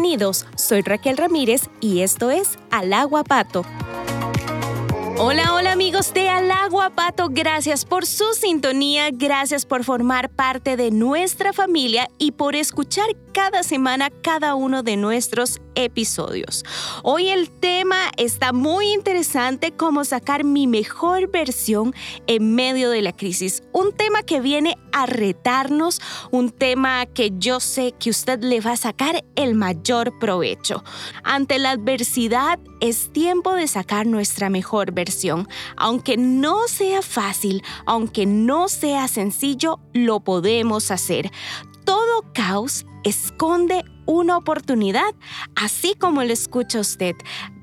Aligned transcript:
Bienvenidos, 0.00 0.46
soy 0.56 0.80
Raquel 0.80 1.18
Ramírez 1.18 1.68
y 1.78 2.00
esto 2.00 2.30
es 2.30 2.58
Al 2.70 2.94
Agua 2.94 3.22
Pato. 3.22 3.66
Hola, 5.18 5.52
hola 5.52 5.72
amigos 5.72 6.14
de 6.14 6.30
Al 6.30 6.50
Agua 6.50 6.88
Pato, 6.88 7.28
gracias 7.30 7.84
por 7.84 8.06
su 8.06 8.32
sintonía, 8.32 9.10
gracias 9.12 9.66
por 9.66 9.84
formar 9.84 10.30
parte 10.30 10.78
de 10.78 10.90
nuestra 10.90 11.52
familia 11.52 12.08
y 12.16 12.32
por 12.32 12.56
escuchar 12.56 13.08
cada 13.34 13.62
semana 13.62 14.08
cada 14.08 14.54
uno 14.54 14.82
de 14.82 14.96
nuestros 14.96 15.60
episodios. 15.84 16.64
Hoy 17.02 17.28
el 17.28 17.50
tema 17.50 18.10
está 18.16 18.52
muy 18.52 18.92
interesante, 18.92 19.72
cómo 19.72 20.04
sacar 20.04 20.44
mi 20.44 20.66
mejor 20.66 21.30
versión 21.30 21.94
en 22.26 22.54
medio 22.54 22.90
de 22.90 23.02
la 23.02 23.12
crisis. 23.12 23.62
Un 23.72 23.92
tema 23.92 24.22
que 24.22 24.40
viene 24.40 24.76
a 24.92 25.06
retarnos, 25.06 26.00
un 26.30 26.50
tema 26.50 27.06
que 27.06 27.32
yo 27.38 27.60
sé 27.60 27.92
que 27.98 28.10
usted 28.10 28.40
le 28.42 28.60
va 28.60 28.72
a 28.72 28.76
sacar 28.76 29.24
el 29.36 29.54
mayor 29.54 30.18
provecho. 30.18 30.84
Ante 31.22 31.58
la 31.58 31.70
adversidad 31.70 32.58
es 32.80 33.12
tiempo 33.12 33.54
de 33.54 33.68
sacar 33.68 34.06
nuestra 34.06 34.50
mejor 34.50 34.92
versión. 34.92 35.48
Aunque 35.76 36.16
no 36.16 36.68
sea 36.68 37.02
fácil, 37.02 37.62
aunque 37.86 38.26
no 38.26 38.68
sea 38.68 39.08
sencillo, 39.08 39.78
lo 39.92 40.20
podemos 40.20 40.90
hacer. 40.90 41.30
Todo 41.90 42.22
caos 42.32 42.86
esconde 43.02 43.84
una 44.06 44.36
oportunidad, 44.36 45.12
así 45.56 45.96
como 45.98 46.22
lo 46.22 46.32
escucha 46.32 46.78
usted. 46.78 47.16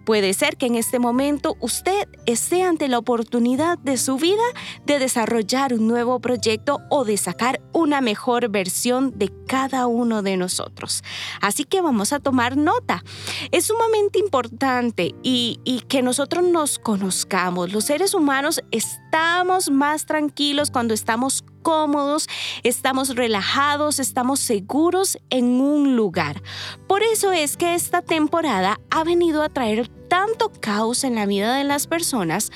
Puede 0.05 0.33
ser 0.33 0.57
que 0.57 0.65
en 0.65 0.75
este 0.75 0.99
momento 0.99 1.55
usted 1.61 2.09
esté 2.25 2.63
ante 2.63 2.89
la 2.89 2.97
oportunidad 2.97 3.77
de 3.77 3.95
su 3.95 4.17
vida 4.17 4.43
de 4.85 4.99
desarrollar 4.99 5.73
un 5.73 5.87
nuevo 5.87 6.19
proyecto 6.19 6.79
o 6.89 7.05
de 7.05 7.15
sacar 7.15 7.61
una 7.71 8.01
mejor 8.01 8.49
versión 8.49 9.17
de 9.17 9.31
cada 9.47 9.87
uno 9.87 10.21
de 10.23 10.35
nosotros. 10.35 11.05
Así 11.39 11.63
que 11.63 11.79
vamos 11.79 12.11
a 12.11 12.19
tomar 12.19 12.57
nota. 12.57 13.05
Es 13.51 13.67
sumamente 13.67 14.19
importante 14.19 15.15
y, 15.23 15.61
y 15.63 15.81
que 15.87 16.01
nosotros 16.01 16.43
nos 16.43 16.79
conozcamos. 16.79 17.71
Los 17.71 17.85
seres 17.85 18.13
humanos 18.13 18.61
estamos 18.71 19.71
más 19.71 20.05
tranquilos 20.05 20.69
cuando 20.69 20.93
estamos 20.93 21.45
cómodos, 21.67 22.29
estamos 22.63 23.13
relajados, 23.13 23.99
estamos 23.99 24.39
seguros 24.39 25.17
en 25.29 25.59
un 25.59 25.97
lugar. 25.97 26.41
Por 26.87 27.03
eso 27.03 27.33
es 27.33 27.57
que 27.57 27.75
esta 27.75 28.01
temporada 28.01 28.79
ha 28.89 29.03
venido 29.03 29.43
a 29.43 29.49
traer 29.49 29.89
tanto 30.07 30.49
caos 30.61 31.03
en 31.03 31.15
la 31.15 31.25
vida 31.25 31.53
de 31.55 31.65
las 31.65 31.85
personas 31.85 32.53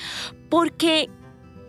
porque 0.48 1.10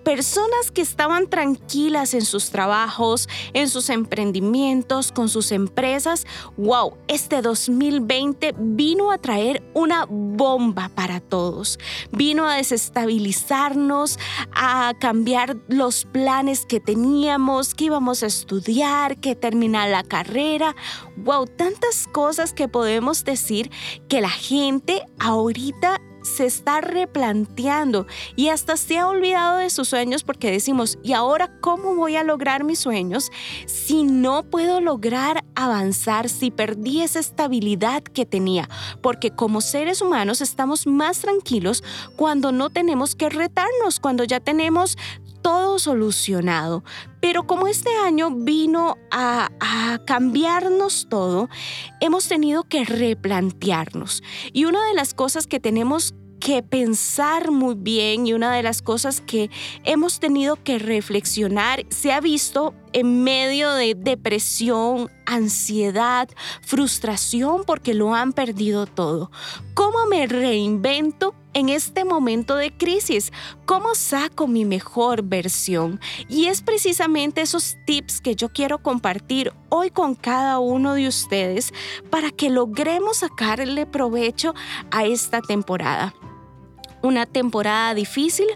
personas 0.04 0.72
que 0.72 0.82
estaban 0.82 1.30
tranquilas 1.30 2.14
en 2.14 2.24
sus 2.24 2.50
trabajos, 2.50 3.28
en 3.54 3.70
sus 3.70 3.90
emprendimientos, 3.90 5.12
con 5.12 5.30
sus 5.30 5.52
empresas, 5.52 6.26
wow, 6.58 6.98
este 7.08 7.42
2020 7.42 8.54
vino 8.58 9.12
a 9.12 9.18
traer 9.18 9.64
una 9.74 10.06
bomba 10.08 10.90
para 10.90 11.20
todos. 11.20 11.80
Vino 12.12 12.48
a 12.48 12.56
desestabilizarnos, 12.56 14.20
a 14.54 14.94
cambiar 15.00 15.58
los 15.68 16.06
planes 16.06 16.66
que 16.66 16.80
teníamos, 16.80 17.74
que 17.74 17.86
íbamos 17.86 18.24
a 18.24 18.28
estudiar, 18.28 19.18
que 19.18 19.36
terminar 19.36 19.90
la 19.90 20.04
carrera. 20.04 20.76
Wow, 21.18 21.48
tantas 21.48 22.08
cosas 22.12 22.54
que 22.54 22.68
podemos 22.68 23.24
decir 23.24 23.72
que 24.08 24.22
la 24.22 24.30
gente 24.30 25.04
ahorita 25.20 26.02
se 26.24 26.46
está 26.46 26.82
replanteando 26.82 28.08
y 28.36 28.50
hasta 28.50 28.78
se 28.78 28.98
ha 28.98 29.08
olvidado 29.08 29.58
de 29.58 29.70
sus 29.70 29.90
sueños 29.90 30.24
porque 30.24 30.52
decimos, 30.52 30.98
¿y 31.04 31.14
ahora 31.14 31.52
cómo 31.62 31.96
voy 31.96 32.16
a 32.16 32.24
lograr 32.24 32.64
mis 32.64 32.80
sueños 32.80 33.32
si 33.66 34.04
no 34.04 34.44
puedo 34.44 34.82
lograr 34.82 35.44
avanzar, 35.56 36.30
si 36.30 36.52
perdí 36.52 37.02
esa 37.02 37.20
estabilidad 37.20 38.04
que 38.04 38.26
tenía? 38.26 38.70
Porque 39.02 39.32
como 39.32 39.62
seres 39.62 40.02
humanos 40.02 40.42
estamos 40.42 40.88
más 40.88 41.20
tranquilos 41.20 41.84
cuando 42.16 42.52
no 42.52 42.70
tenemos 42.70 43.16
que 43.16 43.30
retarnos, 43.30 44.00
cuando 44.00 44.24
ya 44.24 44.40
tenemos 44.40 44.98
todo 45.44 45.78
solucionado. 45.78 46.84
Pero 47.20 47.46
como 47.46 47.68
este 47.68 47.92
año 48.04 48.32
vino 48.32 48.98
a, 49.12 49.52
cambiarnos 50.08 51.08
todo, 51.10 51.50
hemos 52.00 52.28
tenido 52.28 52.64
que 52.64 52.84
replantearnos. 52.84 54.24
Y 54.52 54.66
una 54.66 54.86
de 54.88 54.96
las 54.96 55.14
cosas 55.14 55.46
que 55.46 55.60
tenemos 55.60 56.16
que 56.40 56.64
pensar 56.64 57.52
muy 57.52 57.76
bien 57.76 58.28
y 58.28 58.34
una 58.34 58.54
de 58.54 58.64
las 58.64 58.82
cosas 58.82 59.22
que 59.22 59.50
hemos 59.84 60.20
tenido 60.20 60.62
que 60.62 60.80
reflexionar 60.80 61.86
se 61.90 62.12
ha 62.12 62.20
visto 62.20 62.74
en 62.94 63.24
medio 63.24 63.74
de 63.74 63.96
depresión, 63.96 65.10
ansiedad, 65.26 66.30
frustración 66.62 67.64
porque 67.66 67.94
lo 67.94 68.14
han 68.14 68.34
perdido 68.34 68.86
todo. 68.86 69.32
¿Cómo 69.74 70.06
me 70.06 70.28
reinvento 70.28 71.36
en 71.54 71.70
este 71.70 72.06
momento 72.06 72.56
de 72.56 72.76
crisis? 72.76 73.32
¿Cómo 73.66 73.96
saco 73.96 74.48
mi 74.48 74.66
mejor 74.66 75.24
versión? 75.24 76.00
Y 76.30 76.46
es 76.46 76.62
precisamente 76.62 77.42
esos 77.42 77.76
tips 77.86 78.22
que 78.22 78.36
yo 78.36 78.50
quiero 78.50 78.80
compartir 78.80 79.54
hoy 79.70 79.90
con 79.90 80.16
cada 80.16 80.60
uno 80.60 80.94
de 80.94 81.08
ustedes 81.08 81.74
para 82.10 82.32
que 82.32 82.50
logremos 82.50 83.18
sacarle 83.18 83.86
provecho 83.86 84.54
a 84.92 85.06
esta 85.06 85.42
temporada 85.42 86.14
una 87.04 87.26
temporada 87.26 87.94
difícil, 87.94 88.48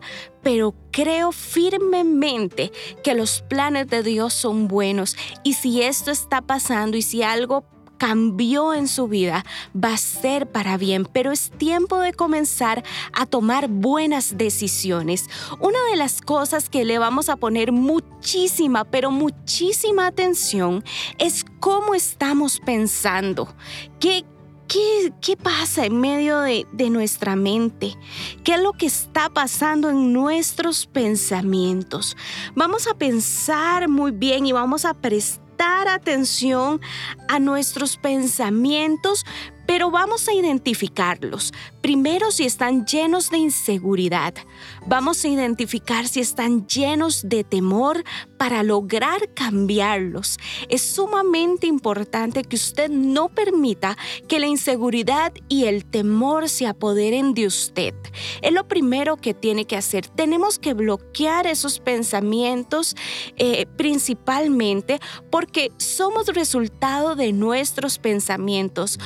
pero 0.41 0.73
creo 0.91 1.31
firmemente 1.31 2.71
que 3.03 3.13
los 3.13 3.41
planes 3.43 3.87
de 3.89 4.01
Dios 4.01 4.33
son 4.33 4.67
buenos 4.67 5.15
y 5.43 5.53
si 5.53 5.83
esto 5.83 6.09
está 6.09 6.41
pasando 6.41 6.97
y 6.97 7.01
si 7.01 7.21
algo 7.21 7.65
cambió 7.97 8.73
en 8.73 8.87
su 8.87 9.07
vida 9.07 9.45
va 9.75 9.93
a 9.93 9.97
ser 9.97 10.47
para 10.51 10.77
bien, 10.77 11.05
pero 11.11 11.31
es 11.31 11.51
tiempo 11.51 11.99
de 11.99 12.13
comenzar 12.13 12.83
a 13.11 13.25
tomar 13.25 13.67
buenas 13.67 14.37
decisiones. 14.37 15.29
Una 15.59 15.79
de 15.91 15.97
las 15.97 16.21
cosas 16.21 16.69
que 16.69 16.85
le 16.85 16.99
vamos 16.99 17.29
a 17.29 17.35
poner 17.35 17.71
muchísima, 17.71 18.85
pero 18.85 19.11
muchísima 19.11 20.07
atención 20.07 20.83
es 21.17 21.43
cómo 21.59 21.95
estamos 21.95 22.59
pensando. 22.59 23.53
¿Qué, 23.99 24.25
¿Qué, 24.67 25.37
pasa 25.41 25.85
en 25.85 25.99
medio 25.99 26.41
de, 26.41 26.67
de 26.73 26.89
nuestra 26.89 27.35
mente? 27.35 27.95
¿Qué 28.43 28.55
es 28.55 28.61
lo 28.61 28.73
que 28.73 28.85
está 28.85 29.29
pasando 29.29 29.89
en 29.89 30.11
nuestros 30.11 30.85
pensamientos? 30.85 32.17
Vamos 32.55 32.87
a 32.87 32.93
pensar 32.93 33.87
muy 33.87 34.11
bien 34.11 34.45
y 34.45 34.51
vamos 34.51 34.83
a 34.83 34.93
prestar 34.93 35.87
atención 35.87 36.81
a 37.27 37.39
nuestros 37.39 37.97
pensamientos, 37.97 39.25
pero 39.77 39.91
vamos 39.91 40.27
a 40.27 40.33
identificarlos. 40.33 41.53
Primero 41.81 42.31
si 42.31 42.45
están 42.45 42.87
llenos 42.87 43.29
de 43.29 43.37
inseguridad. 43.37 44.33
Vamos 44.87 45.23
a 45.23 45.27
identificar 45.27 46.07
si 46.07 46.19
están 46.19 46.65
llenos 46.65 47.29
de 47.29 47.43
temor 47.43 48.03
para 48.37 48.63
lograr 48.63 49.31
cambiarlos. 49.35 50.39
Es 50.69 50.81
sumamente 50.81 51.67
importante 51.67 52.43
que 52.43 52.55
usted 52.55 52.89
no 52.89 53.29
permita 53.29 53.95
que 54.27 54.39
la 54.39 54.47
inseguridad 54.47 55.31
y 55.47 55.65
el 55.65 55.85
temor 55.85 56.49
se 56.49 56.65
apoderen 56.65 57.35
de 57.35 57.45
usted. 57.45 57.93
Es 58.41 58.53
lo 58.53 58.67
primero 58.67 59.17
que 59.17 59.35
tiene 59.35 59.65
que 59.65 59.77
hacer. 59.77 60.07
Tenemos 60.07 60.57
que 60.57 60.73
bloquear 60.73 61.45
esos 61.45 61.79
pensamientos 61.79 62.95
eh, 63.35 63.67
principalmente 63.77 64.99
porque 65.29 65.71
somos 65.77 66.27
resultado 66.29 67.15
de 67.15 67.31
nuestros 67.31 67.99
pensamientos. 67.99 68.97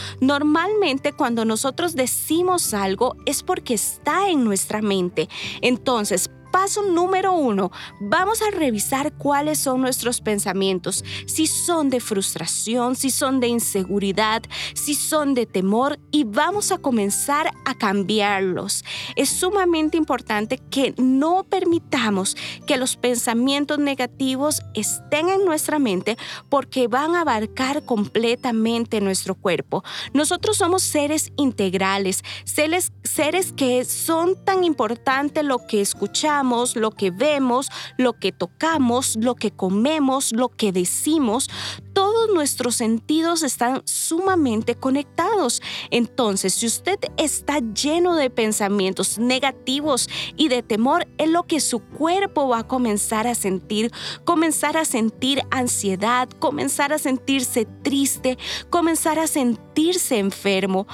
Normalmente 0.62 1.12
cuando 1.12 1.44
nosotros 1.44 1.96
decimos 1.96 2.76
algo 2.76 3.16
es 3.26 3.42
porque 3.42 3.74
está 3.74 4.30
en 4.30 4.44
nuestra 4.44 4.84
mente. 4.84 5.28
Entonces, 5.62 6.30
paso 6.52 6.84
número 6.84 7.34
uno, 7.34 7.72
vamos 8.00 8.42
a 8.42 8.52
revisar 8.52 9.14
cuáles 9.14 9.60
son 9.60 9.82
nuestros 9.82 10.22
pensamientos, 10.22 11.04
si 11.26 11.48
son 11.48 11.90
de 11.90 12.00
frustración, 12.00 12.96
si 12.96 13.10
son 13.10 13.40
de 13.40 13.48
inseguridad, 13.48 14.44
si 14.74 14.96
son 14.96 15.34
de 15.34 15.46
temor 15.46 16.00
y 16.12 16.24
vamos 16.26 16.72
a 16.72 16.78
comenzar 16.78 17.52
a 17.66 17.76
cambiarlos. 17.76 18.84
Es 19.16 19.30
sumamente 19.30 19.98
importante 19.98 20.60
que 20.70 20.94
no 20.98 21.44
permitamos 21.44 22.36
que 22.68 22.78
los 22.78 22.96
pensamientos 22.96 23.80
negativos 23.80 24.62
estén 24.74 25.30
en 25.30 25.46
nuestra 25.46 25.80
mente 25.80 26.18
porque 26.50 26.88
van 26.88 27.16
a 27.16 27.22
abarcar 27.22 27.84
completamente 27.86 29.02
nuestro 29.02 29.36
cuerpo. 29.36 29.84
Nosotros 30.14 30.58
somos 30.58 30.84
seres 30.84 31.32
integrales, 31.38 32.24
seres, 32.44 32.92
seres 33.04 33.54
que 33.54 33.86
son 33.86 34.36
tan 34.44 34.64
importantes 34.64 35.44
lo 35.44 35.66
que 35.68 35.82
escuchamos, 35.82 36.41
lo 36.76 36.92
que 36.92 37.12
vemos, 37.12 37.70
lo 37.98 38.14
que 38.14 38.32
tocamos, 38.32 39.16
lo 39.16 39.36
que 39.36 39.52
comemos, 39.52 40.32
lo 40.32 40.50
que 40.50 40.72
decimos, 40.72 41.50
todo 41.94 42.12
todos 42.12 42.34
nuestros 42.34 42.76
sentidos 42.76 43.42
están 43.42 43.84
sumamente 43.86 44.76
conectados. 44.76 45.62
Entonces, 45.92 46.56
si 46.56 46.66
usted 46.66 47.00
está 47.16 47.60
lleno 47.60 48.16
de 48.16 48.30
pensamientos 48.30 49.18
negativos 49.18 50.10
y 50.36 50.50
de 50.50 50.62
temor, 50.62 51.08
es 51.18 51.30
lo 51.30 51.44
que 51.44 51.62
su 51.62 51.80
cuerpo 51.80 52.50
va 52.50 52.60
a 52.60 52.68
comenzar 52.68 53.28
a 53.28 53.36
sentir, 53.36 53.92
comenzar 54.26 54.76
a 54.76 54.84
sentir 54.84 55.42
ansiedad, 55.52 56.28
comenzar 56.40 56.92
a 56.92 57.00
sentirse 57.00 57.66
triste, 57.82 58.38
comenzar 58.70 59.18
a 59.18 59.28
sentirse 59.28 60.18
enfermo. 60.20 60.88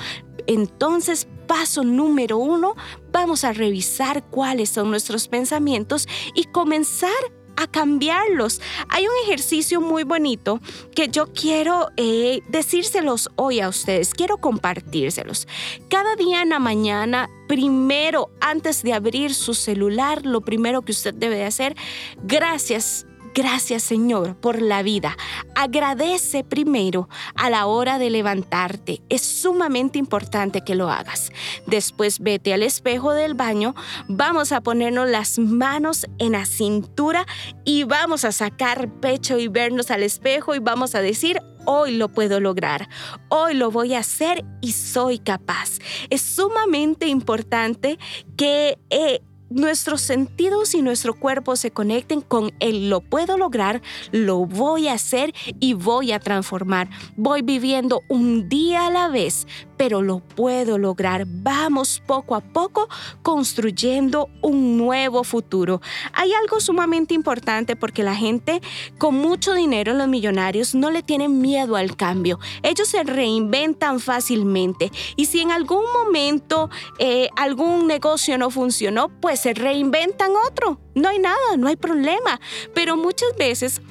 Entonces, 0.46 1.28
paso 1.48 1.84
número 1.84 2.38
uno, 2.38 2.76
vamos 3.18 3.44
a 3.44 3.52
revisar 3.52 4.24
cuáles 4.24 4.70
son 4.70 4.92
nuestros 4.92 5.28
pensamientos 5.28 6.08
y 6.36 6.44
comenzar 6.44 7.12
a 7.56 7.66
cambiarlos. 7.66 8.62
Hay 8.90 9.06
un 9.08 9.14
ejercicio 9.24 9.82
muy 9.82 10.04
bonito 10.04 10.60
que 10.96 11.10
yo 11.10 11.26
quiero 11.34 11.90
eh, 11.98 12.42
decírselos 12.48 13.30
hoy 13.36 13.60
a 13.60 13.70
ustedes, 13.70 14.14
quiero 14.14 14.38
compartírselos. 14.38 15.48
Cada 15.90 16.16
día 16.16 16.44
en 16.44 16.50
la 16.50 16.60
mañana, 16.60 17.28
primero, 17.48 18.30
antes 18.40 18.84
de 18.84 18.94
abrir 18.94 19.34
su 19.34 19.56
celular, 19.56 20.24
lo 20.24 20.42
primero 20.42 20.84
que 20.84 20.92
usted 20.92 21.16
debe 21.16 21.44
hacer, 21.44 21.76
gracias 22.22 23.08
Gracias 23.38 23.84
Señor 23.84 24.36
por 24.36 24.64
la 24.64 24.82
vida. 24.82 25.16
Agradece 25.56 26.44
primero 26.44 27.08
a 27.36 27.52
la 27.52 27.68
hora 27.68 28.00
de 28.00 28.10
levantarte. 28.10 29.04
Es 29.10 29.22
sumamente 29.22 30.00
importante 30.00 30.64
que 30.64 30.74
lo 30.74 30.90
hagas. 30.90 31.32
Después 31.68 32.20
vete 32.20 32.56
al 32.56 32.64
espejo 32.64 33.14
del 33.14 33.36
baño. 33.36 33.76
Vamos 34.08 34.52
a 34.52 34.62
ponernos 34.62 35.08
las 35.08 35.38
manos 35.38 36.08
en 36.18 36.32
la 36.32 36.48
cintura 36.48 37.28
y 37.64 37.84
vamos 37.84 38.26
a 38.26 38.32
sacar 38.32 38.90
pecho 39.02 39.38
y 39.38 39.50
vernos 39.50 39.92
al 39.92 40.02
espejo 40.02 40.56
y 40.56 40.60
vamos 40.60 40.96
a 40.96 41.02
decir, 41.02 41.40
hoy 41.68 41.96
lo 41.96 42.10
puedo 42.10 42.40
lograr, 42.40 42.90
hoy 43.30 43.54
lo 43.54 43.70
voy 43.70 43.94
a 43.94 44.00
hacer 44.00 44.46
y 44.62 44.72
soy 44.72 45.20
capaz. 45.20 45.78
Es 46.10 46.24
sumamente 46.24 47.06
importante 47.06 48.00
que 48.36 48.80
eh, 48.90 49.22
nuestros 49.50 50.02
sentidos 50.02 50.76
y 50.76 50.82
nuestro 50.82 51.14
cuerpo 51.14 51.56
se 51.56 51.72
conecten 51.72 52.22
con 52.22 52.52
el 52.60 52.90
lo 52.90 53.02
puedo 53.02 53.38
lograr, 53.38 53.82
lo 54.12 54.46
voy 54.46 54.88
a 54.88 54.94
hacer 54.94 55.34
y 55.60 55.74
voy 55.74 56.12
a 56.12 56.20
transformar. 56.20 56.90
Voy 57.16 57.42
viviendo 57.42 58.02
un 58.08 58.50
día 58.50 58.88
a 58.88 58.92
la 58.92 59.10
vez, 59.10 59.48
pero 59.78 60.02
lo 60.02 60.20
puedo 60.20 60.78
lograr. 60.78 61.26
Vamos 61.28 62.02
poco 62.06 62.36
a 62.36 62.42
poco 62.42 62.88
construyendo 63.22 64.30
un 64.42 64.78
nuevo 64.78 65.24
futuro. 65.24 65.82
Hay 66.14 66.34
algo 66.34 66.60
sumamente 66.60 67.14
importante 67.14 67.76
porque 67.76 68.04
la 68.04 68.16
gente 68.16 68.62
con 68.98 69.16
mucho 69.16 69.54
dinero, 69.54 69.94
los 69.94 70.08
millonarios, 70.08 70.76
no 70.76 70.92
le 70.92 71.04
tienen 71.04 71.40
miedo 71.40 71.76
al 71.76 71.96
cambio. 71.96 72.40
Ellos 72.64 72.88
se 72.88 73.04
reinventan 73.04 74.00
fácilmente 74.00 74.92
y 75.16 75.26
si 75.26 75.42
en 75.42 75.52
algún 75.52 75.84
momento 75.94 76.70
eh, 77.00 77.30
algún 77.36 77.88
negocio 77.88 78.38
no 78.38 78.50
funcionó, 78.50 79.10
pues 79.10 79.37
se 79.38 79.54
reinventan 79.54 80.32
otro. 80.48 80.80
No 80.96 81.10
hay 81.10 81.20
nada, 81.20 81.58
no 81.58 81.68
hay 81.68 81.76
problema. 81.76 82.40
Pero 82.74 82.98
muchas 82.98 83.36
veces 83.38 83.82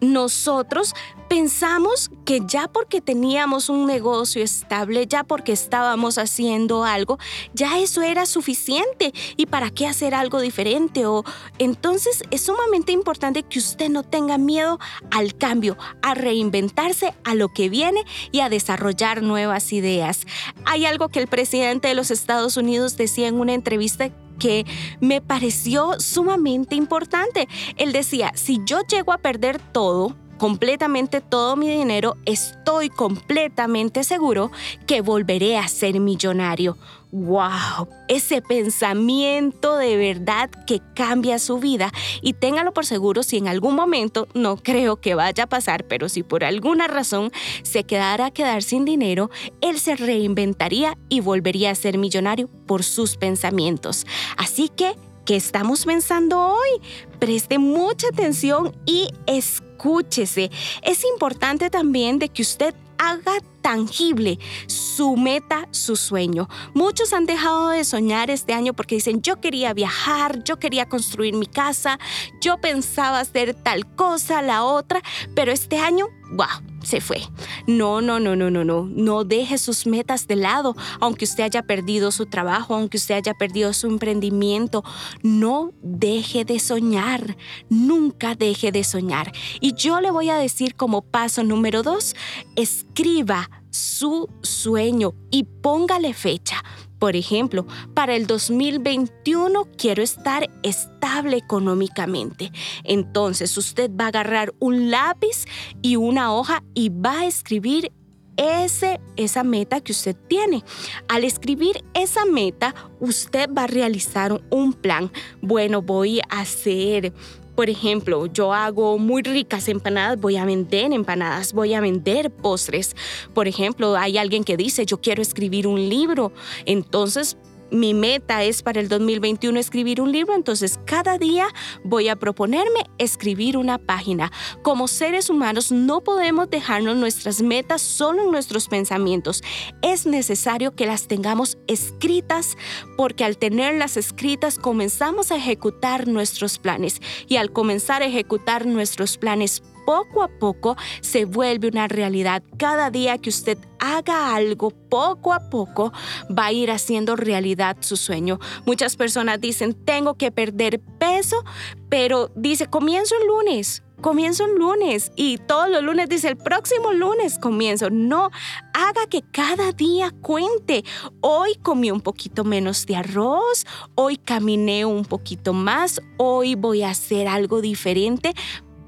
nosotros 0.00 0.94
pensamos 1.28 2.10
que 2.24 2.42
ya 2.46 2.68
porque 2.68 3.00
teníamos 3.00 3.68
un 3.68 3.86
negocio 3.86 4.42
estable, 4.42 5.06
ya 5.06 5.24
porque 5.24 5.52
estábamos 5.52 6.18
haciendo 6.18 6.84
algo, 6.84 7.18
ya 7.54 7.78
eso 7.78 8.02
era 8.02 8.26
suficiente 8.26 9.12
y 9.36 9.46
para 9.46 9.70
qué 9.70 9.86
hacer 9.86 10.14
algo 10.14 10.40
diferente 10.40 11.06
o 11.06 11.24
entonces 11.58 12.22
es 12.30 12.42
sumamente 12.42 12.92
importante 12.92 13.42
que 13.42 13.58
usted 13.58 13.88
no 13.88 14.02
tenga 14.02 14.38
miedo 14.38 14.78
al 15.10 15.34
cambio, 15.36 15.76
a 16.02 16.14
reinventarse 16.14 17.14
a 17.24 17.34
lo 17.34 17.48
que 17.48 17.68
viene 17.68 18.04
y 18.30 18.40
a 18.40 18.48
desarrollar 18.48 19.22
nuevas 19.22 19.72
ideas. 19.72 20.26
Hay 20.66 20.86
algo 20.86 21.08
que 21.08 21.20
el 21.20 21.26
presidente 21.26 21.88
de 21.88 21.94
los 21.94 22.10
Estados 22.10 22.56
Unidos 22.56 22.96
decía 22.96 23.28
en 23.28 23.40
una 23.40 23.54
entrevista 23.54 24.10
que 24.38 24.66
me 25.00 25.20
pareció 25.20 26.00
sumamente 26.00 26.74
importante. 26.74 27.48
Él 27.76 27.92
decía, 27.92 28.32
si 28.34 28.60
yo 28.64 28.80
llego 28.88 29.12
a 29.12 29.18
perder 29.18 29.60
todo, 29.60 30.16
completamente 30.38 31.20
todo 31.20 31.56
mi 31.56 31.70
dinero, 31.70 32.16
estoy 32.24 32.88
completamente 32.88 34.04
seguro 34.04 34.50
que 34.86 35.00
volveré 35.00 35.58
a 35.58 35.68
ser 35.68 36.00
millonario. 36.00 36.76
¡Wow! 37.12 37.88
Ese 38.08 38.42
pensamiento 38.42 39.76
de 39.76 39.96
verdad 39.96 40.50
que 40.66 40.80
cambia 40.96 41.38
su 41.38 41.60
vida 41.60 41.92
y 42.22 42.32
téngalo 42.32 42.72
por 42.72 42.86
seguro 42.86 43.22
si 43.22 43.36
en 43.36 43.46
algún 43.46 43.76
momento, 43.76 44.26
no 44.34 44.56
creo 44.56 44.96
que 44.96 45.14
vaya 45.14 45.44
a 45.44 45.48
pasar, 45.48 45.84
pero 45.84 46.08
si 46.08 46.24
por 46.24 46.42
alguna 46.42 46.88
razón 46.88 47.30
se 47.62 47.84
quedara 47.84 48.26
a 48.26 48.30
quedar 48.32 48.64
sin 48.64 48.84
dinero, 48.84 49.30
él 49.60 49.78
se 49.78 49.94
reinventaría 49.94 50.98
y 51.08 51.20
volvería 51.20 51.70
a 51.70 51.76
ser 51.76 51.98
millonario 51.98 52.48
por 52.66 52.82
sus 52.82 53.16
pensamientos. 53.16 54.06
Así 54.36 54.68
que, 54.68 54.96
¿qué 55.24 55.36
estamos 55.36 55.84
pensando 55.84 56.38
hoy? 56.40 56.80
Preste 57.18 57.58
mucha 57.58 58.08
atención 58.08 58.76
y 58.86 59.08
escúchese. 59.26 60.50
Es 60.82 61.04
importante 61.04 61.70
también 61.70 62.18
de 62.18 62.28
que 62.28 62.42
usted 62.42 62.74
haga 62.98 63.32
tangible 63.60 64.38
su 64.66 65.16
meta, 65.16 65.66
su 65.70 65.96
sueño. 65.96 66.48
Muchos 66.74 67.12
han 67.12 67.26
dejado 67.26 67.70
de 67.70 67.84
soñar 67.84 68.30
este 68.30 68.52
año 68.52 68.74
porque 68.74 68.96
dicen, 68.96 69.22
yo 69.22 69.40
quería 69.40 69.72
viajar, 69.72 70.44
yo 70.44 70.58
quería 70.58 70.88
construir 70.88 71.34
mi 71.34 71.46
casa, 71.46 71.98
yo 72.40 72.58
pensaba 72.58 73.20
hacer 73.20 73.54
tal 73.54 73.86
cosa, 73.96 74.42
la 74.42 74.64
otra, 74.64 75.02
pero 75.34 75.50
este 75.50 75.78
año, 75.78 76.08
wow, 76.32 76.73
se 76.84 77.00
fue. 77.00 77.22
No, 77.66 78.00
no, 78.00 78.20
no, 78.20 78.36
no, 78.36 78.50
no, 78.50 78.64
no. 78.64 78.84
No 78.84 79.24
deje 79.24 79.58
sus 79.58 79.86
metas 79.86 80.26
de 80.26 80.36
lado, 80.36 80.76
aunque 81.00 81.24
usted 81.24 81.44
haya 81.44 81.62
perdido 81.62 82.10
su 82.10 82.26
trabajo, 82.26 82.74
aunque 82.74 82.96
usted 82.96 83.16
haya 83.16 83.34
perdido 83.34 83.72
su 83.72 83.86
emprendimiento. 83.86 84.84
No 85.22 85.72
deje 85.82 86.44
de 86.44 86.58
soñar. 86.58 87.36
Nunca 87.68 88.34
deje 88.34 88.72
de 88.72 88.84
soñar. 88.84 89.32
Y 89.60 89.74
yo 89.74 90.00
le 90.00 90.10
voy 90.10 90.30
a 90.30 90.36
decir 90.36 90.74
como 90.74 91.02
paso 91.02 91.42
número 91.42 91.82
dos, 91.82 92.14
escriba 92.56 93.50
su 93.70 94.28
sueño 94.42 95.14
y 95.30 95.44
póngale 95.44 96.14
fecha. 96.14 96.62
Por 97.04 97.16
ejemplo, 97.16 97.66
para 97.92 98.16
el 98.16 98.26
2021 98.26 99.68
quiero 99.76 100.02
estar 100.02 100.50
estable 100.62 101.36
económicamente. 101.36 102.50
Entonces 102.82 103.58
usted 103.58 103.90
va 103.90 104.06
a 104.06 104.08
agarrar 104.08 104.54
un 104.58 104.90
lápiz 104.90 105.44
y 105.82 105.96
una 105.96 106.32
hoja 106.32 106.64
y 106.72 106.88
va 106.88 107.20
a 107.20 107.26
escribir 107.26 107.92
ese, 108.38 109.02
esa 109.16 109.44
meta 109.44 109.82
que 109.82 109.92
usted 109.92 110.16
tiene. 110.28 110.64
Al 111.06 111.24
escribir 111.24 111.84
esa 111.92 112.24
meta, 112.24 112.74
usted 113.00 113.50
va 113.52 113.64
a 113.64 113.66
realizar 113.66 114.42
un 114.48 114.72
plan. 114.72 115.12
Bueno, 115.42 115.82
voy 115.82 116.20
a 116.30 116.40
hacer 116.40 117.12
por 117.54 117.70
ejemplo, 117.70 118.26
yo 118.26 118.52
hago 118.52 118.98
muy 118.98 119.22
ricas 119.22 119.68
empanadas, 119.68 120.20
voy 120.20 120.36
a 120.36 120.44
vender 120.44 120.92
empanadas, 120.92 121.52
voy 121.52 121.74
a 121.74 121.80
vender 121.80 122.30
postres. 122.30 122.96
Por 123.32 123.48
ejemplo, 123.48 123.96
hay 123.96 124.18
alguien 124.18 124.44
que 124.44 124.56
dice, 124.56 124.86
yo 124.86 125.00
quiero 125.00 125.22
escribir 125.22 125.66
un 125.66 125.88
libro. 125.88 126.32
Entonces, 126.66 127.36
mi 127.70 127.94
meta 127.94 128.44
es 128.44 128.62
para 128.62 128.80
el 128.80 128.88
2021 128.88 129.58
escribir 129.58 130.00
un 130.00 130.12
libro, 130.12 130.34
entonces 130.34 130.78
cada 130.84 131.18
día 131.18 131.48
voy 131.82 132.08
a 132.08 132.16
proponerme 132.16 132.86
escribir 132.98 133.56
una 133.56 133.78
página. 133.78 134.30
Como 134.62 134.88
seres 134.88 135.30
humanos 135.30 135.72
no 135.72 136.00
podemos 136.00 136.50
dejarnos 136.50 136.96
nuestras 136.96 137.42
metas 137.42 137.82
solo 137.82 138.22
en 138.22 138.30
nuestros 138.30 138.68
pensamientos. 138.68 139.42
Es 139.82 140.06
necesario 140.06 140.74
que 140.74 140.86
las 140.86 141.08
tengamos 141.08 141.58
escritas 141.66 142.56
porque 142.96 143.24
al 143.24 143.38
tenerlas 143.38 143.96
escritas 143.96 144.58
comenzamos 144.58 145.30
a 145.30 145.36
ejecutar 145.36 146.08
nuestros 146.08 146.58
planes 146.58 147.00
y 147.28 147.36
al 147.36 147.52
comenzar 147.52 148.02
a 148.02 148.06
ejecutar 148.06 148.66
nuestros 148.66 149.18
planes 149.18 149.62
poco 149.84 150.22
a 150.22 150.28
poco 150.28 150.76
se 151.00 151.24
vuelve 151.24 151.68
una 151.68 151.88
realidad. 151.88 152.42
Cada 152.58 152.90
día 152.90 153.18
que 153.18 153.30
usted 153.30 153.58
haga 153.78 154.34
algo, 154.34 154.70
poco 154.70 155.32
a 155.32 155.50
poco 155.50 155.92
va 156.36 156.46
a 156.46 156.52
ir 156.52 156.70
haciendo 156.70 157.16
realidad 157.16 157.76
su 157.80 157.96
sueño. 157.96 158.38
Muchas 158.64 158.96
personas 158.96 159.40
dicen, 159.40 159.74
tengo 159.74 160.14
que 160.14 160.30
perder 160.32 160.80
peso, 160.98 161.44
pero 161.88 162.30
dice, 162.34 162.66
comienzo 162.66 163.14
el 163.20 163.26
lunes. 163.26 163.82
Comienzo 164.00 164.44
el 164.44 164.56
lunes 164.56 165.12
y 165.16 165.38
todos 165.38 165.70
los 165.70 165.82
lunes 165.82 166.10
dice 166.10 166.28
el 166.28 166.36
próximo 166.36 166.92
lunes 166.92 167.38
comienzo. 167.38 167.88
No, 167.88 168.30
haga 168.74 169.06
que 169.08 169.22
cada 169.22 169.72
día 169.72 170.10
cuente. 170.20 170.84
Hoy 171.22 171.54
comí 171.62 171.90
un 171.90 172.02
poquito 172.02 172.44
menos 172.44 172.84
de 172.84 172.96
arroz, 172.96 173.64
hoy 173.94 174.18
caminé 174.18 174.84
un 174.84 175.06
poquito 175.06 175.54
más, 175.54 176.02
hoy 176.18 176.54
voy 176.54 176.82
a 176.82 176.90
hacer 176.90 177.28
algo 177.28 177.62
diferente 177.62 178.34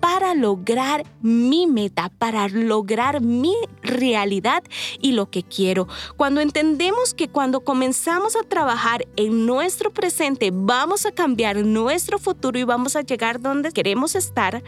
para 0.08 0.36
lograr 0.36 1.04
mi 1.20 1.66
meta, 1.66 2.12
para 2.16 2.46
lograr 2.46 3.20
mi 3.20 3.52
realidad 3.82 4.62
y 5.00 5.10
lo 5.10 5.32
que 5.32 5.42
quiero. 5.42 5.88
Cuando 6.16 6.40
entendemos 6.40 7.12
que 7.12 7.26
cuando 7.26 7.64
comenzamos 7.64 8.36
a 8.36 8.44
trabajar 8.44 9.04
en 9.16 9.46
nuestro 9.46 9.92
presente, 9.92 10.52
vamos 10.52 11.06
a 11.06 11.10
cambiar 11.10 11.56
nuestro 11.56 12.20
futuro 12.20 12.56
y 12.56 12.62
vamos 12.62 12.94
a 12.94 13.00
llegar 13.00 13.40
donde 13.40 13.72
queremos 13.72 14.14
estar, 14.14 14.62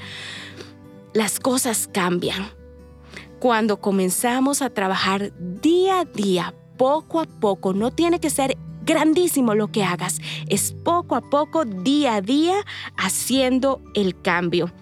las 1.15 1.39
cosas 1.39 1.87
cambian 1.87 2.51
cuando 3.39 3.81
comenzamos 3.81 4.61
a 4.61 4.71
trabajar 4.71 5.33
día 5.39 6.01
a 6.01 6.05
día, 6.05 6.53
poco 6.77 7.21
a 7.21 7.27
poco, 7.27 7.73
no 7.75 7.93
tiene 7.93 8.19
que 8.19 8.31
ser 8.31 8.59
grandísimo 8.85 9.55
lo 9.55 9.71
que 9.71 9.85
hagas, 9.85 10.19
es 10.49 10.73
poco 10.73 11.15
a 11.15 11.21
poco, 11.21 11.65
día 11.65 12.17
a 12.17 12.21
día, 12.23 12.57
haciendo 12.97 13.81
el 13.95 14.21
cambio. 14.21 14.73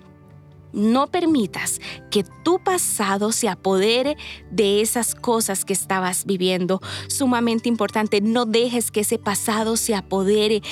No 0.73 1.07
permitas 1.09 1.81
que 2.11 2.25
tu 2.45 2.59
pasado 2.63 3.33
se 3.33 3.49
apodere 3.49 4.17
de 4.51 4.81
esas 4.81 5.15
cosas 5.15 5.65
que 5.65 5.73
estabas 5.73 6.25
viviendo. 6.25 6.81
Sumamente 7.09 7.69
importante, 7.69 8.21
no 8.21 8.47
dejes 8.47 8.91
que 8.91 9.01
ese 9.01 9.19
pasado 9.19 9.77
se 9.77 9.95
apodere. 9.95 10.63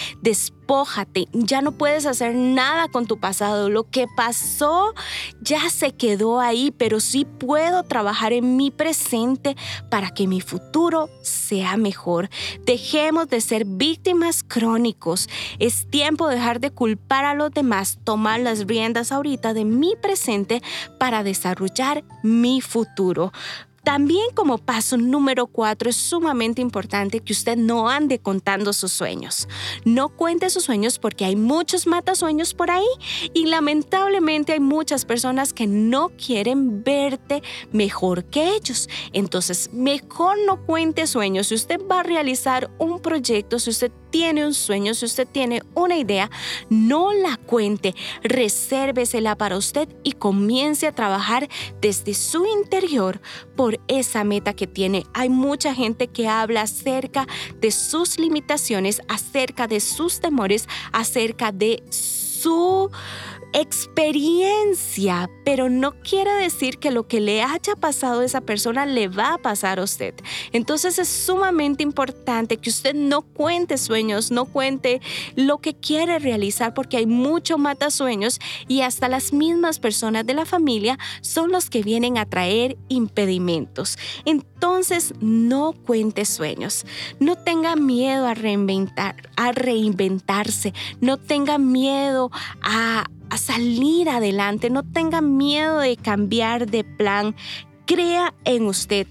Despójate, 0.65 1.29
ya 1.35 1.61
no 1.61 1.73
puedes 1.73 2.07
hacer 2.07 2.35
nada 2.35 2.89
con 2.89 3.05
tu 3.07 3.19
pasado. 3.21 3.69
Lo 3.69 3.91
que 3.91 4.07
pasó 4.17 4.95
ya 5.43 5.69
se 5.69 5.93
quedó 5.93 6.41
ahí, 6.41 6.71
pero 6.71 7.01
sí 7.01 7.27
puedo 7.27 7.83
trabajar 7.83 8.33
en 8.33 8.57
mi 8.57 8.71
presente 8.71 9.57
para 9.91 10.09
que 10.09 10.27
mi 10.27 10.41
futuro 10.41 11.11
sea 11.21 11.77
mejor. 11.77 12.31
Dejemos 12.65 13.29
de 13.29 13.43
ser 13.43 13.67
víctimas 13.67 14.43
crónicos. 14.43 15.29
Es 15.59 15.87
tiempo 15.91 16.29
de 16.29 16.37
dejar 16.37 16.61
de 16.61 16.71
culpar 16.71 17.27
a 17.27 17.35
los 17.35 17.51
demás, 17.51 17.99
tomar 18.03 18.41
las 18.41 18.67
riendas 18.67 19.13
ahorita 19.13 19.53
de 19.53 19.67
mi 19.67 19.97
presente 20.01 20.63
para 20.99 21.23
desarrollar 21.23 22.05
mi 22.23 22.63
futuro. 22.63 23.33
También 23.85 24.27
como 24.35 24.59
paso 24.59 24.97
número 24.97 25.47
cuatro 25.47 25.91
es 25.91 25.97
sumamente 25.97 26.63
importante 26.63 27.21
que 27.21 27.33
usted 27.33 27.57
no 27.57 27.89
ande 27.89 28.19
contando 28.19 28.73
sus 28.73 28.93
sueños. 28.93 29.47
No 29.85 30.09
cuente 30.09 30.49
sus 30.51 30.65
sueños 30.65 30.99
porque 30.99 31.25
hay 31.25 31.37
muchos 31.37 31.87
matasueños 31.87 32.55
por 32.55 32.71
ahí 32.71 32.87
y 33.35 33.47
lamentablemente 33.47 34.55
hay 34.55 34.61
muchas 34.61 35.05
personas 35.05 35.53
que 35.53 35.67
no 35.67 36.11
quieren 36.11 36.83
verte 36.83 37.43
mejor 37.73 38.25
que 38.25 38.55
ellos. 38.55 38.89
Entonces, 39.13 39.71
mejor 39.73 40.39
no 40.47 40.65
cuente 40.65 41.07
sueños. 41.07 41.49
Si 41.49 41.55
usted 41.55 41.81
va 41.91 42.01
a 42.01 42.03
realizar 42.05 42.71
un 42.79 43.01
proyecto, 43.01 43.59
si 43.59 43.71
usted 43.71 43.93
tiene 44.11 44.47
un 44.47 44.55
sueño, 44.55 44.95
si 44.95 45.07
usted 45.07 45.27
tiene 45.27 45.63
una 45.75 45.97
idea, 45.97 46.31
no 46.71 47.13
la 47.13 47.37
cuente, 47.37 47.97
resérvesela 48.23 49.37
para 49.37 49.57
usted 49.57 49.89
y 50.05 50.13
comience 50.13 50.87
a 50.87 50.95
trabajar 50.95 51.49
desde 51.81 52.15
su 52.15 52.47
interior 52.47 53.21
por 53.57 53.74
esa 53.89 54.25
meta 54.25 54.55
que 54.55 54.67
tiene. 54.67 55.05
Hay 55.15 55.29
mucha 55.29 55.75
gente 55.75 56.09
que 56.09 56.29
habla 56.29 56.63
acerca 56.63 57.27
de 57.61 57.71
sus 57.71 58.19
limitaciones, 58.19 59.03
acerca 59.09 59.67
de 59.67 59.81
sus 59.81 60.21
temores, 60.21 60.69
acerca 60.93 61.53
de 61.53 61.83
su 61.91 62.91
experiencia, 63.55 65.31
pero 65.45 65.71
no 65.71 65.93
quiere 66.03 66.33
decir 66.33 66.79
que 66.79 66.91
lo 66.91 67.07
que 67.07 67.21
le 67.21 67.43
haya 67.43 67.77
pasado 67.77 68.21
a 68.21 68.25
esa 68.25 68.41
persona 68.41 68.85
le 68.85 69.07
va 69.07 69.35
a 69.35 69.39
pasar 69.39 69.79
a 69.79 69.85
usted. 69.85 70.15
Entonces 70.53 70.99
es 70.99 71.09
sumamente 71.09 71.85
importante 71.85 72.57
que 72.57 72.69
usted 72.69 72.95
no 72.95 73.23
cuente 73.23 73.79
sueños, 73.79 74.33
no 74.33 74.47
cuente 74.47 75.01
lo 75.37 75.59
que 75.59 75.75
quiere 75.75 76.19
realizar, 76.19 76.75
porque 76.75 76.97
hay 76.97 77.07
mucho 77.07 77.57
mata 77.57 77.91
sueños 77.91 78.41
y 78.67 78.81
hasta 78.81 79.09
las 79.09 79.33
mismas 79.33 79.79
personas 79.79 80.27
de 80.27 80.35
la 80.35 80.45
familia 80.45 80.99
son 81.21 81.53
los 81.53 81.71
que 81.71 81.83
vienen 81.83 82.19
a 82.19 82.27
traer 82.27 82.77
impedimentos. 82.89 83.97
Entonces 84.25 85.15
no 85.21 85.75
cuente 85.75 86.25
sueños, 86.25 86.85
no 87.21 87.37
tenga 87.37 87.77
miedo 87.77 88.27
a 88.27 88.35
reinventar, 88.35 89.31
a 89.37 89.53
reinventarse, 89.53 90.75
no 91.01 91.19
tenga 91.19 91.59
miedo 91.59 92.33
a 92.61 93.05
a 93.31 93.39
salir 93.39 94.09
adelante, 94.09 94.71
no 94.71 94.83
tenga 94.83 95.21
miedo 95.21 95.79
de 95.79 95.97
cambiar 95.97 96.71
de 96.71 96.85
plan, 96.85 97.35
crea 97.87 98.35
en 98.45 98.67
usted. 98.67 99.07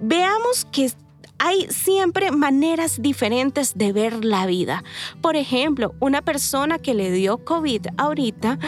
Veamos 0.00 0.66
que 0.70 0.90
hay 1.38 1.66
siempre 1.70 2.30
maneras 2.30 3.00
diferentes 3.00 3.76
de 3.76 3.92
ver 3.92 4.24
la 4.24 4.46
vida. 4.46 4.82
Por 5.20 5.36
ejemplo, 5.36 5.94
una 6.00 6.22
persona 6.22 6.78
que 6.78 6.94
le 6.94 7.10
dio 7.12 7.44
COVID 7.44 7.86
ahorita, 7.96 8.58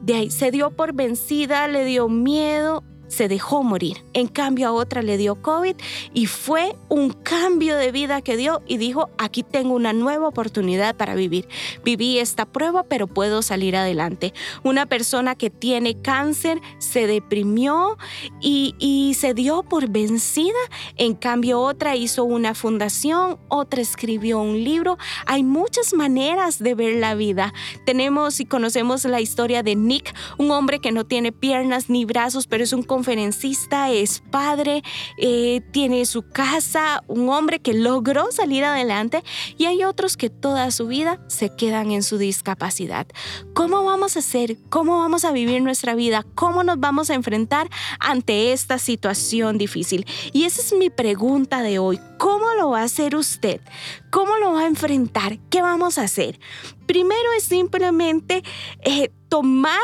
de 0.00 0.14
ahí 0.14 0.30
se 0.30 0.50
dio 0.50 0.70
por 0.70 0.94
vencida, 0.94 1.66
le 1.68 1.84
dio 1.84 2.08
miedo, 2.08 2.84
se 3.10 3.28
dejó 3.28 3.62
morir. 3.62 4.02
En 4.14 4.28
cambio 4.28 4.68
a 4.68 4.72
otra 4.72 5.02
le 5.02 5.18
dio 5.18 5.42
COVID 5.42 5.76
y 6.14 6.26
fue 6.26 6.76
un 6.88 7.10
cambio 7.10 7.76
de 7.76 7.92
vida 7.92 8.22
que 8.22 8.36
dio 8.36 8.62
y 8.66 8.78
dijo, 8.78 9.10
aquí 9.18 9.42
tengo 9.42 9.74
una 9.74 9.92
nueva 9.92 10.28
oportunidad 10.28 10.96
para 10.96 11.14
vivir. 11.14 11.48
Viví 11.84 12.18
esta 12.18 12.46
prueba, 12.46 12.84
pero 12.84 13.06
puedo 13.06 13.42
salir 13.42 13.76
adelante. 13.76 14.32
Una 14.62 14.86
persona 14.86 15.34
que 15.34 15.50
tiene 15.50 16.00
cáncer 16.00 16.60
se 16.78 17.06
deprimió 17.06 17.98
y, 18.40 18.74
y 18.78 19.14
se 19.14 19.34
dio 19.34 19.64
por 19.64 19.90
vencida. 19.90 20.58
En 20.96 21.14
cambio 21.14 21.60
otra 21.60 21.96
hizo 21.96 22.24
una 22.24 22.54
fundación, 22.54 23.38
otra 23.48 23.82
escribió 23.82 24.40
un 24.40 24.62
libro. 24.62 24.98
Hay 25.26 25.42
muchas 25.42 25.92
maneras 25.94 26.60
de 26.60 26.74
ver 26.74 26.96
la 26.96 27.14
vida. 27.14 27.52
Tenemos 27.84 28.38
y 28.38 28.46
conocemos 28.46 29.04
la 29.04 29.20
historia 29.20 29.62
de 29.64 29.74
Nick, 29.74 30.14
un 30.38 30.52
hombre 30.52 30.78
que 30.78 30.92
no 30.92 31.04
tiene 31.04 31.32
piernas 31.32 31.90
ni 31.90 32.04
brazos, 32.04 32.46
pero 32.46 32.62
es 32.62 32.72
un 32.72 32.84
conferencista, 33.00 33.90
es 33.90 34.20
padre, 34.30 34.82
eh, 35.16 35.62
tiene 35.72 36.04
su 36.04 36.20
casa, 36.20 37.02
un 37.08 37.30
hombre 37.30 37.58
que 37.58 37.72
logró 37.72 38.30
salir 38.30 38.62
adelante 38.62 39.24
y 39.56 39.64
hay 39.64 39.84
otros 39.84 40.18
que 40.18 40.28
toda 40.28 40.70
su 40.70 40.86
vida 40.86 41.18
se 41.26 41.48
quedan 41.48 41.92
en 41.92 42.02
su 42.02 42.18
discapacidad. 42.18 43.06
¿Cómo 43.54 43.84
vamos 43.84 44.16
a 44.16 44.18
hacer? 44.18 44.58
¿Cómo 44.68 44.98
vamos 44.98 45.24
a 45.24 45.32
vivir 45.32 45.62
nuestra 45.62 45.94
vida? 45.94 46.26
¿Cómo 46.34 46.62
nos 46.62 46.78
vamos 46.78 47.08
a 47.08 47.14
enfrentar 47.14 47.70
ante 48.00 48.52
esta 48.52 48.78
situación 48.78 49.56
difícil? 49.56 50.04
Y 50.34 50.44
esa 50.44 50.60
es 50.60 50.74
mi 50.74 50.90
pregunta 50.90 51.62
de 51.62 51.78
hoy. 51.78 51.98
¿Cómo 52.18 52.52
lo 52.58 52.68
va 52.68 52.82
a 52.82 52.84
hacer 52.84 53.16
usted? 53.16 53.62
¿Cómo 54.10 54.36
lo 54.36 54.52
va 54.52 54.64
a 54.64 54.66
enfrentar? 54.66 55.38
¿Qué 55.48 55.62
vamos 55.62 55.96
a 55.96 56.02
hacer? 56.02 56.38
Primero 56.86 57.32
es 57.34 57.44
simplemente 57.44 58.42
eh, 58.82 59.10
tomar 59.30 59.80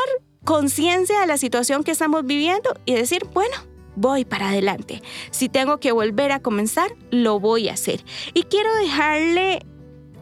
conciencia 0.47 1.19
de 1.19 1.27
la 1.27 1.37
situación 1.37 1.83
que 1.83 1.91
estamos 1.91 2.25
viviendo 2.25 2.73
y 2.85 2.93
decir, 2.93 3.27
bueno, 3.33 3.53
voy 3.97 4.23
para 4.23 4.47
adelante. 4.47 5.01
Si 5.29 5.49
tengo 5.49 5.81
que 5.81 5.91
volver 5.91 6.31
a 6.31 6.39
comenzar, 6.39 6.95
lo 7.11 7.37
voy 7.37 7.67
a 7.67 7.73
hacer. 7.73 8.01
Y 8.33 8.43
quiero 8.43 8.73
dejarle 8.75 9.59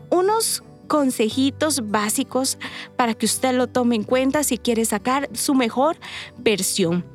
unos 0.10 0.64
consejitos 0.88 1.92
básicos 1.92 2.58
para 2.96 3.14
que 3.14 3.28
usted 3.28 3.54
lo 3.54 3.68
tome 3.68 3.98
en 3.98 4.04
cuenta 4.04 4.44
si 4.44 4.58
quiere 4.58 4.84
sacar 4.86 5.30
su 5.34 5.54
mejor 5.54 5.96
versión. 6.40 7.06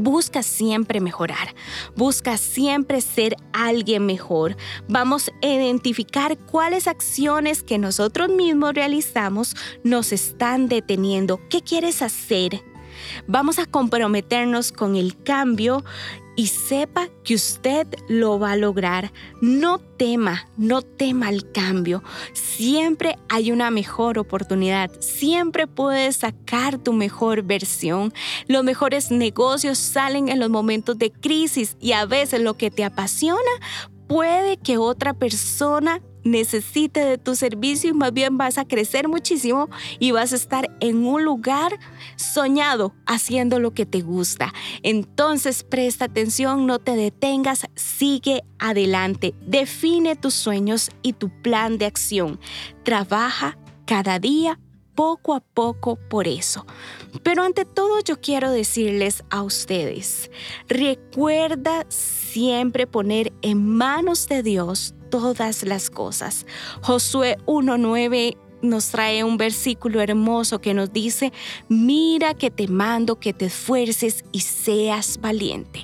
Busca 0.00 0.44
siempre 0.44 1.00
mejorar, 1.00 1.54
busca 1.96 2.36
siempre 2.36 3.00
ser 3.00 3.34
alguien 3.52 4.06
mejor. 4.06 4.56
Vamos 4.88 5.30
a 5.42 5.46
identificar 5.46 6.38
cuáles 6.38 6.86
acciones 6.86 7.64
que 7.64 7.78
nosotros 7.78 8.28
mismos 8.28 8.74
realizamos 8.74 9.56
nos 9.82 10.12
están 10.12 10.68
deteniendo. 10.68 11.40
¿Qué 11.48 11.62
quieres 11.62 12.00
hacer? 12.00 12.62
Vamos 13.26 13.58
a 13.58 13.66
comprometernos 13.66 14.70
con 14.70 14.94
el 14.94 15.20
cambio 15.22 15.84
y 16.38 16.46
sepa 16.46 17.08
que 17.24 17.34
usted 17.34 17.88
lo 18.06 18.38
va 18.38 18.52
a 18.52 18.56
lograr. 18.56 19.12
No 19.40 19.78
tema, 19.78 20.48
no 20.56 20.82
tema 20.82 21.30
el 21.30 21.50
cambio. 21.50 22.04
Siempre 22.32 23.18
hay 23.28 23.50
una 23.50 23.72
mejor 23.72 24.20
oportunidad. 24.20 24.88
Siempre 25.00 25.66
puedes 25.66 26.18
sacar 26.18 26.78
tu 26.78 26.92
mejor 26.92 27.42
versión. 27.42 28.14
Los 28.46 28.62
mejores 28.62 29.10
negocios 29.10 29.78
salen 29.78 30.28
en 30.28 30.38
los 30.38 30.48
momentos 30.48 30.96
de 30.96 31.10
crisis 31.10 31.76
y 31.80 31.90
a 31.90 32.06
veces 32.06 32.40
lo 32.40 32.54
que 32.54 32.70
te 32.70 32.84
apasiona 32.84 33.40
puede 34.06 34.58
que 34.58 34.78
otra 34.78 35.14
persona 35.14 36.00
necesite 36.30 37.04
de 37.04 37.18
tu 37.18 37.34
servicio 37.34 37.90
y 37.90 37.94
más 37.94 38.12
bien 38.12 38.38
vas 38.38 38.58
a 38.58 38.66
crecer 38.66 39.08
muchísimo 39.08 39.68
y 39.98 40.10
vas 40.10 40.32
a 40.32 40.36
estar 40.36 40.70
en 40.80 41.04
un 41.06 41.24
lugar 41.24 41.78
soñado 42.16 42.94
haciendo 43.06 43.58
lo 43.60 43.72
que 43.72 43.86
te 43.86 44.00
gusta. 44.00 44.52
Entonces 44.82 45.64
presta 45.64 46.06
atención, 46.06 46.66
no 46.66 46.78
te 46.78 46.96
detengas, 46.96 47.66
sigue 47.74 48.42
adelante, 48.58 49.34
define 49.46 50.16
tus 50.16 50.34
sueños 50.34 50.90
y 51.02 51.14
tu 51.14 51.30
plan 51.42 51.78
de 51.78 51.86
acción. 51.86 52.38
Trabaja 52.84 53.58
cada 53.86 54.18
día 54.18 54.58
poco 54.98 55.32
a 55.34 55.38
poco 55.38 55.94
por 55.94 56.26
eso. 56.26 56.66
Pero 57.22 57.44
ante 57.44 57.64
todo 57.64 58.00
yo 58.00 58.20
quiero 58.20 58.50
decirles 58.50 59.22
a 59.30 59.44
ustedes, 59.44 60.28
recuerda 60.66 61.86
siempre 61.88 62.88
poner 62.88 63.32
en 63.42 63.64
manos 63.64 64.26
de 64.26 64.42
Dios 64.42 64.94
todas 65.10 65.62
las 65.64 65.90
cosas. 65.90 66.46
Josué 66.82 67.36
1.9 67.46 68.36
nos 68.62 68.88
trae 68.88 69.22
un 69.24 69.36
versículo 69.36 70.00
hermoso 70.00 70.60
que 70.60 70.74
nos 70.74 70.92
dice, 70.92 71.32
mira 71.68 72.34
que 72.34 72.50
te 72.50 72.68
mando 72.68 73.20
que 73.20 73.32
te 73.32 73.46
esfuerces 73.46 74.24
y 74.32 74.40
seas 74.40 75.20
valiente. 75.20 75.82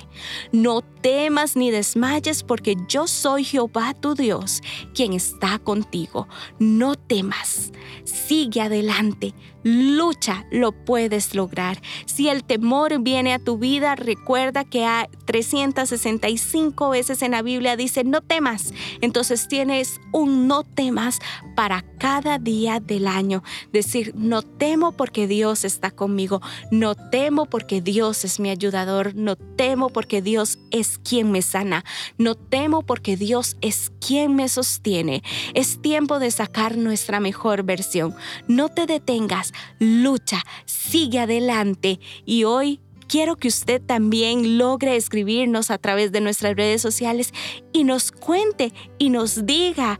No 0.51 0.81
temas 0.81 1.55
ni 1.55 1.71
desmayes 1.71 2.43
porque 2.43 2.75
yo 2.87 3.07
soy 3.07 3.43
Jehová 3.43 3.93
tu 3.93 4.15
Dios, 4.15 4.61
quien 4.93 5.13
está 5.13 5.59
contigo. 5.59 6.27
No 6.59 6.95
temas, 6.95 7.71
sigue 8.03 8.61
adelante, 8.61 9.33
lucha, 9.65 10.45
lo 10.51 10.71
puedes 10.71 11.33
lograr. 11.33 11.81
Si 12.05 12.29
el 12.29 12.43
temor 12.43 12.99
viene 12.99 13.33
a 13.33 13.39
tu 13.39 13.57
vida, 13.57 13.95
recuerda 13.95 14.63
que 14.63 14.85
hay 14.85 15.07
365 15.25 16.91
veces 16.91 17.23
en 17.23 17.31
la 17.31 17.41
Biblia 17.41 17.75
dice 17.75 18.03
no 18.03 18.21
temas. 18.21 18.73
Entonces 19.01 19.47
tienes 19.47 19.99
un 20.11 20.47
no 20.47 20.63
temas 20.63 21.19
para 21.55 21.83
cada 21.97 22.37
día 22.37 22.79
del 22.79 23.07
año. 23.07 23.43
Decir, 23.73 24.13
no 24.15 24.43
temo 24.43 24.91
porque 24.91 25.27
Dios 25.27 25.65
está 25.65 25.89
conmigo, 25.89 26.41
no 26.69 26.93
temo 26.93 27.47
porque 27.47 27.81
Dios 27.81 28.23
es 28.23 28.39
mi 28.39 28.49
ayudador, 28.51 29.15
no 29.15 29.35
temo 29.35 29.89
porque 29.89 30.21
Dios 30.21 30.59
es 30.69 30.99
quien 30.99 31.31
me 31.31 31.41
sana, 31.41 31.83
no 32.17 32.35
temo 32.35 32.83
porque 32.83 33.17
Dios 33.17 33.57
es 33.61 33.91
quien 34.05 34.35
me 34.35 34.47
sostiene. 34.47 35.23
Es 35.55 35.81
tiempo 35.81 36.19
de 36.19 36.29
sacar 36.29 36.77
nuestra 36.77 37.19
mejor 37.19 37.63
versión. 37.63 38.13
No 38.47 38.69
te 38.69 38.85
detengas, 38.85 39.53
lucha, 39.79 40.43
sigue 40.65 41.19
adelante. 41.19 41.99
Y 42.25 42.43
hoy 42.43 42.79
quiero 43.07 43.35
que 43.35 43.47
usted 43.47 43.81
también 43.81 44.57
logre 44.57 44.95
escribirnos 44.95 45.71
a 45.71 45.77
través 45.77 46.11
de 46.11 46.21
nuestras 46.21 46.55
redes 46.55 46.81
sociales 46.81 47.33
y 47.71 47.83
nos 47.83 48.11
cuente 48.11 48.73
y 48.97 49.09
nos 49.09 49.45
diga 49.45 49.99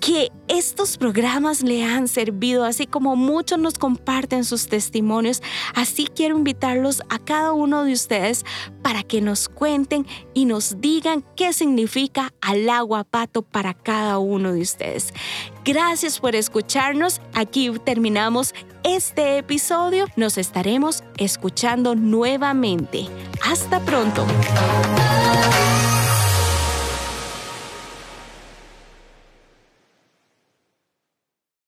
que 0.00 0.32
estos 0.48 0.96
programas 0.96 1.62
le 1.62 1.84
han 1.84 2.08
servido, 2.08 2.64
así 2.64 2.86
como 2.86 3.16
muchos 3.16 3.58
nos 3.58 3.74
comparten 3.74 4.44
sus 4.44 4.66
testimonios. 4.66 5.42
Así 5.74 6.06
quiero 6.06 6.36
invitarlos 6.36 7.02
a 7.10 7.18
cada 7.18 7.52
uno 7.52 7.84
de 7.84 7.92
ustedes 7.92 8.44
para 8.82 9.02
que 9.02 9.20
nos 9.20 9.48
cuenten 9.48 10.06
y 10.34 10.46
nos 10.46 10.80
digan 10.80 11.22
qué 11.36 11.52
significa 11.52 12.32
al 12.40 12.68
agua 12.70 13.04
pato 13.04 13.42
para 13.42 13.74
cada 13.74 14.18
uno 14.18 14.52
de 14.52 14.62
ustedes. 14.62 15.12
Gracias 15.64 16.18
por 16.18 16.34
escucharnos. 16.34 17.20
Aquí 17.34 17.70
terminamos 17.84 18.54
este 18.82 19.38
episodio. 19.38 20.06
Nos 20.16 20.38
estaremos 20.38 21.04
escuchando 21.18 21.94
nuevamente. 21.94 23.06
Hasta 23.42 23.80
pronto. 23.80 24.26